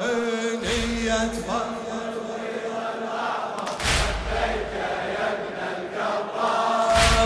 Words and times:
نية 0.00 1.30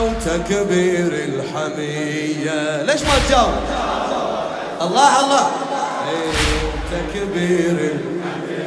وتكبير 0.00 1.12
الحمية. 1.12 2.82
ليش 2.82 3.02
ما 3.02 3.18
تجاوب؟ 3.29 3.54
الله 4.82 5.21
الله. 5.21 5.50
إيه، 6.08 6.32
تكبير 6.90 7.71
الحمية 7.71 8.67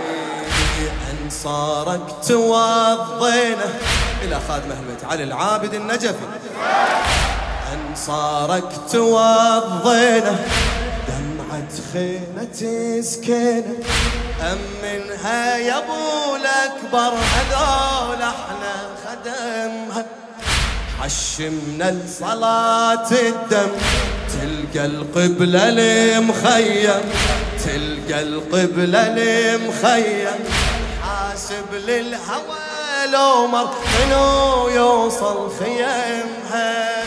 إيه، 0.00 0.90
انصارك 1.24 2.00
توضينا 2.28 3.68
إلى 4.22 4.40
خادم 4.48 4.72
احمد 4.72 5.10
علي 5.10 5.24
العابد 5.24 5.74
النجفي. 5.74 6.26
انصارك 7.94 8.70
توضينا 8.92 10.36
دمعة 11.08 12.46
تسكن 12.52 13.64
أم 14.42 14.58
منها 14.82 15.56
يا 15.56 15.78
أبو 15.78 16.36
الأكبر 16.36 17.18
هذول 17.18 18.22
إحنا 18.22 18.74
خدمها. 19.04 20.06
حشمنا 21.00 21.90
لصلاة 21.90 23.10
الدم. 23.10 23.70
تلقى 24.32 24.86
القبلة 24.86 25.68
المخيم 25.68 27.00
تلقى 27.64 28.22
القبلة 28.22 29.06
المخيم 29.06 30.44
حاسب 31.02 31.74
للهوى 31.74 33.06
لو 33.12 33.46
مر. 33.46 33.70
منو 34.00 34.68
يوصل 34.68 35.50
خيمها؟ 35.58 37.04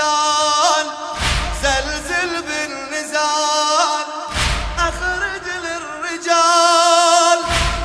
بالقتال 0.00 0.86
زلزل 1.62 2.32
بالنزال 2.42 4.06
أخرج 4.78 5.46
للرجال. 5.64 7.38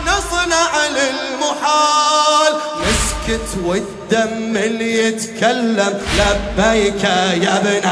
نصنع 0.07 0.71
للمحال. 0.87 2.53
نسكت 2.81 3.49
والدم 3.63 4.57
اللي 4.57 5.07
يتكلم 5.07 6.01
لبيك 6.17 7.03
يا 7.43 7.57
ابن 7.57 7.89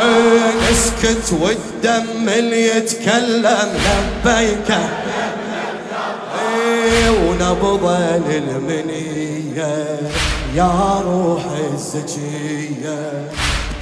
إيه، 0.00 0.52
نسكت 0.70 1.32
والدم 1.32 2.28
اللي 2.28 2.66
يتكلم 2.76 3.78
لبيك 3.86 4.70
إيه، 6.44 7.10
ونبض 7.10 7.84
للمنية 8.28 10.00
يا 10.54 11.02
روح 11.04 11.42
الزكية 11.74 13.25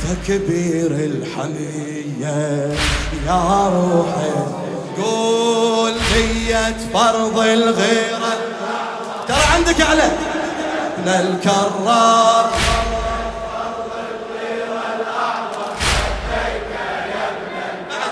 تكبير 0.05 0.91
الحمية 0.91 2.75
يا 3.27 3.69
روح 3.69 4.15
قول 5.03 5.93
نية 5.93 6.77
فرض 6.95 7.39
الغيرة. 7.39 8.35
ترى 9.29 9.45
عندك 9.55 9.81
على 9.81 10.03
ابن 10.03 11.09
الكرار. 11.09 12.51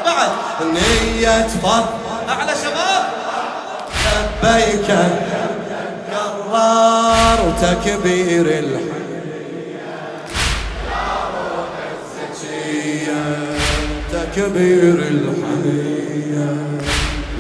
بعد 0.05 0.31
نية 0.75 1.49
فرض. 1.63 1.89
أعلى 2.29 2.53
شباب. 2.63 3.05
لبيك 4.43 4.87
كرار 6.11 7.39
وتكبير 7.49 8.47
الحمية 8.59 8.92
تكبير 14.33 14.95
الحمية 14.95 16.57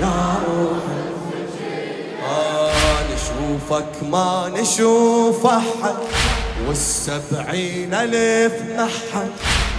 يا 0.00 0.34
روح 0.48 0.84
آه 2.30 2.98
نشوفك 3.14 4.02
ما 4.10 4.52
نشوف 4.56 5.46
أحد. 5.46 5.94
والسبعين 6.68 7.94
ألف 7.94 8.52
أحد. 8.78 9.30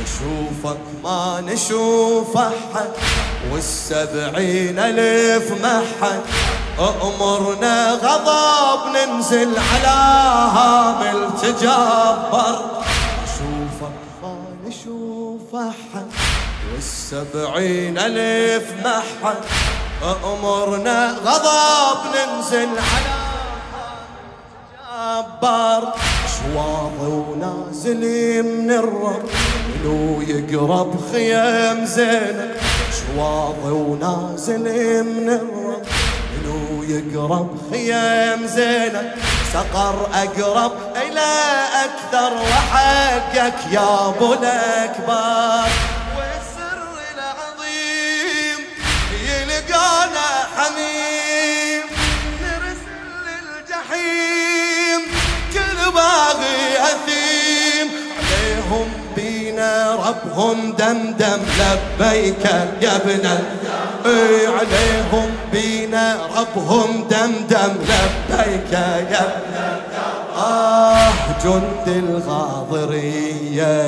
نشوفك 0.03 0.77
ما 1.03 1.43
نشوف 1.47 2.37
أحد. 2.37 2.89
والسبعين 3.53 4.79
ألف 4.79 5.51
محد. 5.51 6.21
أمرنا 6.79 7.91
غضب 7.91 8.95
ننزل 8.95 9.49
على 9.57 9.97
هامل 10.53 11.29
تجبر 11.41 12.82
والسبعين 17.13 17.97
ألف 17.97 18.63
محد 18.85 19.37
أمرنا 20.23 21.15
غضب 21.25 21.99
ننزل 22.15 22.69
على 22.69 23.23
جبار. 25.41 25.93
شواظ 26.33 26.99
ونازل 27.01 28.03
من 28.43 28.71
الرب 28.71 29.29
منو 29.69 30.21
يقرب 30.21 30.95
خيام 31.11 31.85
زينب؟ 31.85 32.55
شواظ 32.99 33.65
ونازل 33.65 34.63
من 35.03 35.29
الرب 35.29 35.85
منو 36.33 36.83
يقرب 36.83 37.57
خيام 37.71 38.47
زينب؟ 38.47 39.11
سقر 39.53 40.07
أقرب 40.13 40.71
إلى 40.95 41.31
أكثر 41.85 42.33
وحقك 42.33 43.71
يا 43.71 44.07
أبو 44.09 44.33
الأكبر. 44.33 45.69
بينا 60.03 60.09
ربهم 60.09 60.73
دمدم 60.73 61.41
لبيك 61.59 62.45
يا 62.81 62.95
ابن 62.95 63.29
إيه 64.05 64.47
عليهم 64.47 65.29
بينا 65.51 66.17
ربهم 66.37 67.07
دمدم 67.09 67.73
لبيك 67.81 68.71
يا 69.11 69.27
آه 70.37 71.11
جند 71.43 71.87
الغاضرية 71.87 73.81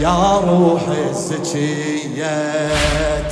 يا 0.00 0.38
روح 0.38 0.82
الزكية 1.10 2.70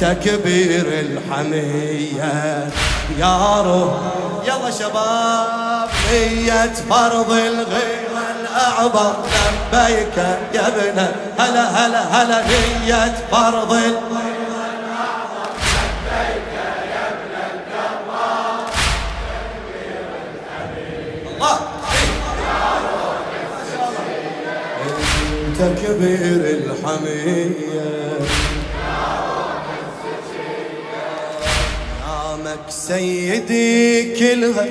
تكبير 0.00 0.86
الحمية 1.00 2.68
يا 3.18 3.60
روح 3.62 3.92
يلا 4.46 4.70
شباب 4.70 5.88
نية 6.12 6.72
فرض 6.90 7.30
الغيرة 7.30 7.89
الأعظم 8.60 9.12
لبيك 9.72 10.16
يا 10.54 10.68
ابن 10.68 10.98
هلا 11.38 11.64
هلا 11.70 12.02
هلا 12.22 12.42
نية 12.46 13.14
فرض؟ 13.30 13.72
الله. 21.26 21.58
تكبير 25.58 26.40
الحمية. 26.58 27.90
نامك 32.06 32.58
سيدي 32.68 34.14
كلها 34.18 34.66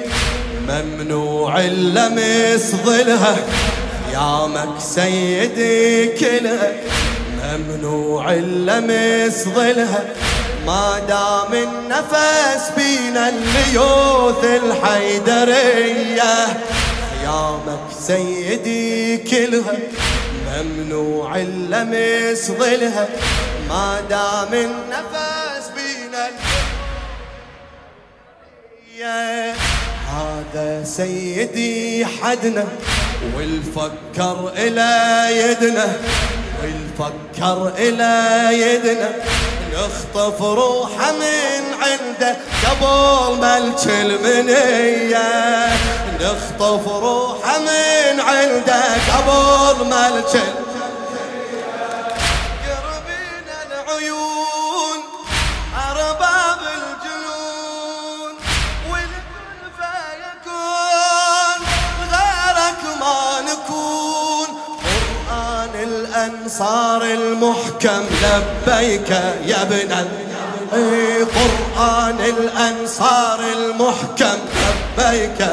ممنوع 0.68 1.60
اللمس 1.60 2.76
ظلها 2.86 3.36
يامك 4.14 4.80
سيدي 4.80 6.08
كلها 6.08 6.72
ممنوع 7.44 8.34
اللمس 8.34 9.44
ظلها 9.44 10.04
ما 10.66 11.00
دام 11.08 11.54
النفس 11.54 12.70
بينا 12.78 13.30
الليوث 13.30 14.44
الحيدرية. 14.44 16.46
خيامك 17.22 17.80
سيدي 18.08 19.18
كلها 19.18 19.78
ممنوع 20.48 21.36
اللمس 21.36 22.52
ظلها 22.52 23.08
ما 23.70 24.02
دام 24.10 24.54
النفس 24.54 25.66
بينا 25.76 26.28
يا 28.98 29.54
هذا 30.10 30.84
سيدي 30.84 32.06
حدنا. 32.06 32.66
والفكر 33.38 34.52
إلى 34.58 35.26
يدنا 35.38 35.88
والفكر 36.62 37.74
إلى 37.78 38.48
يدنا. 38.62 39.10
نخطف 39.74 40.42
روحه 40.42 41.12
من 41.12 41.74
عنده 41.82 42.38
قبل 42.66 43.38
ملك 43.42 43.88
المنية 43.88 45.28
نخطف 46.22 46.88
روحه 46.88 47.60
من 47.60 48.20
عنده 48.20 48.84
قبل 49.18 49.86
ملك 49.86 50.34
المنية 50.36 50.69
الأنصار 66.26 67.04
المحكم 67.04 68.02
لبيك 68.24 69.10
يا 69.46 69.62
ابن 69.62 69.92
إي 70.74 71.24
قرآن 71.24 72.16
الأنصار 72.20 73.40
المحكم 73.40 74.40
لبيك. 74.98 75.48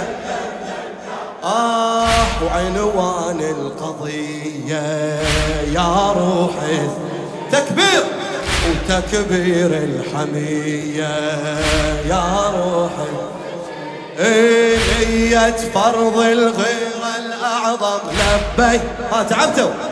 آه 1.45 2.27
وعنوان 2.45 3.41
القضية 3.41 4.83
يا 5.73 6.13
روحي 6.13 6.89
تكبير 7.53 8.05
وتكبير 8.69 9.67
الحمية 9.67 11.15
يا 12.09 12.53
روحي 12.57 13.27
نية 14.21 15.57
فرض 15.75 16.19
الغيرة 16.19 17.17
الأعظم 17.19 17.99
لبي 18.11 18.81
ها 19.13 19.23
تعبتوا. 19.23 19.86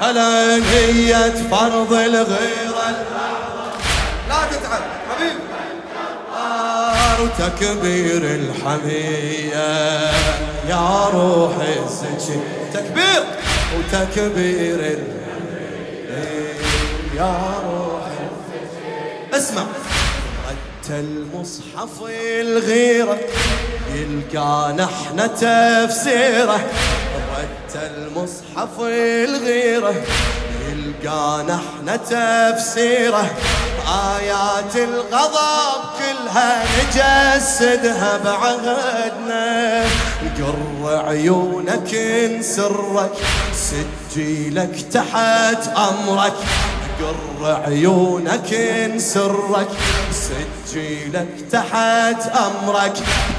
هلا 0.00 0.56
نية 0.58 1.48
فرض 1.50 1.92
الغيرة 1.92 3.06
لا 4.28 4.44
تتعب 4.50 4.82
حبيبي 5.10 5.40
وتكبير 7.22 8.22
الحمية. 8.24 10.10
يا 10.68 11.08
روحي 11.12 11.78
الزكي 11.86 12.40
تكبير 12.74 13.24
وتكبير 13.78 14.80
الحمية. 14.80 15.20
يا 17.16 17.34
روحي 17.64 18.28
اسمع. 19.34 19.62
حتى 20.48 21.00
المصحف 21.00 22.02
الغيرة. 22.40 23.18
يلقى 23.94 24.76
إحنا 24.84 25.26
تفسيره. 25.26 26.60
حتى 27.40 27.86
المصحف 27.86 28.80
الغيرة 28.80 29.94
يلقى 30.68 31.46
إحنا 31.54 31.96
تفسيره. 31.96 33.30
آيات 34.18 34.76
الغضب 34.76 35.82
كلها 35.98 36.64
نجسدها 36.78 38.20
بعهدنا. 38.24 39.84
قر 40.38 41.02
عيونك 41.06 41.94
انسرك 41.94 43.12
سجيلك 43.54 44.82
تحت 44.92 45.68
أمرك. 45.76 46.34
قر 47.00 47.62
عيونك 47.66 48.54
انسرك 48.54 49.68
سجيلك 50.12 51.28
تحت 51.52 52.36
أمرك. 52.36 52.92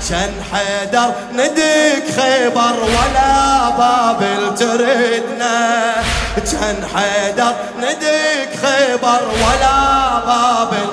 كان 0.09 0.33
حيدر 0.51 1.11
ندك 1.33 2.03
خيبر 2.21 2.75
ولا 2.83 3.69
بابل 3.69 4.55
تردنا 4.55 5.93
كان 6.35 6.75
حيدر 6.95 7.53
ندك 7.77 8.49
خيبر 8.61 9.21
ولا 9.43 10.19
بابل 10.25 10.87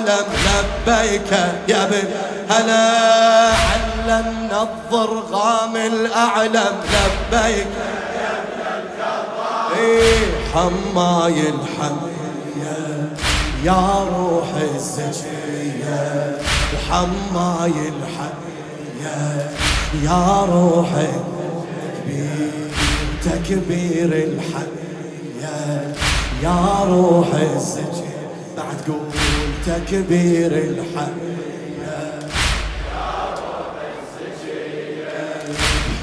الأعلم 0.00 0.26
لبيك 0.46 1.32
يا 1.68 1.84
ابن 1.84 2.08
هلا 2.50 2.90
علمنا 3.54 4.62
الضرغام 4.62 5.76
الأعلم؟ 5.76 6.74
لبيك 6.92 7.66
إيه 9.76 10.26
حماي 10.54 11.40
الحمية 11.40 13.08
يا 13.64 14.04
روح 14.16 14.48
الزكية 14.74 16.38
وحماي 16.74 17.70
الحمية 17.70 19.50
يا 20.02 20.44
روح 20.44 20.88
تكبير 23.24 24.06
الحمية 24.12 25.94
يا 26.42 26.84
روح 26.84 27.26
الزكية 27.56 28.09
بعد 28.60 28.80
قول 28.86 29.10
تكبير 29.66 30.52
الحياة 30.52 31.40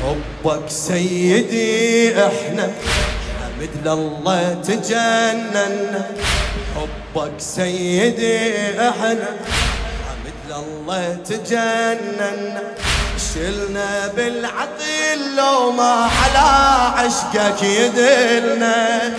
حبك 0.03 0.69
سيدي 0.69 2.25
إحنا 2.25 2.71
مثل 3.61 3.85
الله 3.93 4.53
تجننا. 4.53 6.05
حبك 6.75 7.31
سيدي 7.37 8.39
إحنا 8.89 9.29
مثل 10.25 10.49
الله 10.63 11.17
تجننا. 11.29 12.61
شلنا 13.33 14.07
بالعقل 14.15 15.35
لو 15.37 15.71
ما 15.71 16.09
على 16.17 16.47
عشقك 16.97 17.63
يدلنا. 17.63 19.11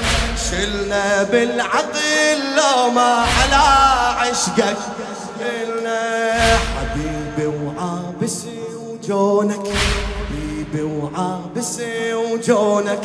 شلنا 0.51 1.23
بالعقل 1.23 2.39
لو 2.57 2.91
ما 2.91 3.25
على 3.37 3.65
عشقك. 4.19 4.77
قلنا 5.41 6.01
حبيبي 6.57 7.47
وعابسي 7.47 8.61
وجونك. 8.77 9.67
حبيبي 10.29 10.83
وعابسي 10.83 12.15
وجونك. 12.15 13.01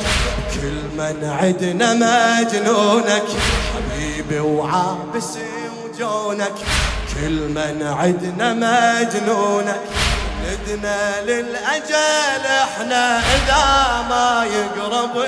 كل 0.53 0.97
من 0.97 1.37
عدنا 1.41 1.93
مجنونك. 1.93 3.27
حبيبي 3.73 4.39
وعابسي 4.39 5.51
وجونك. 5.83 6.53
كل 7.13 7.39
من 7.57 7.95
عدنا 7.99 8.53
مجنونك. 8.53 9.81
ندنا 10.43 11.21
للأجل 11.21 12.45
إحنا 12.45 13.19
إذا 13.19 13.65
ما 14.09 14.45
يقرب 14.45 15.25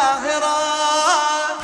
الطاهرات 0.00 1.60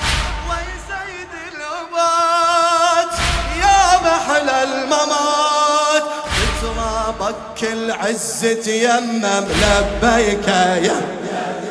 وي 0.50 0.66
سيد 0.88 1.32
الأبات 1.52 3.12
يا 3.60 3.82
محلى 4.04 4.62
الممات. 4.62 6.02
بترابك 6.36 7.34
كل 7.60 7.90
عزة 7.90 8.70
يمم 8.72 9.46
لبيك 9.62 10.48
يا 10.48 11.00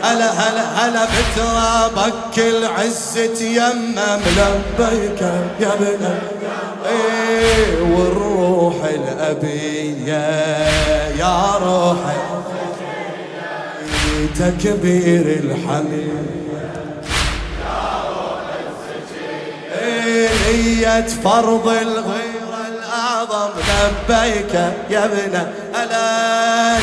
هلا 0.03 0.29
هلا 0.31 0.63
هلا. 0.86 1.05
بترابك 1.05 2.13
كل 2.36 2.65
عزة 2.65 3.41
يمم 3.43 4.22
لبيك 4.38 5.22
يا 5.60 5.74
ابن 5.74 6.19
إيه 6.86 7.81
والروح 7.81 8.75
الأبية 8.84 10.27
يا 11.19 11.55
روح 11.62 11.98
تكبير 14.39 15.25
الحميد. 15.43 16.44
نية 20.55 21.07
فرض 21.24 21.67
الغير 21.67 22.50
الأعظم. 22.67 23.50
لبيك 23.59 24.53
يا 24.89 25.05
ابن 25.05 25.47
ألا 25.75 26.77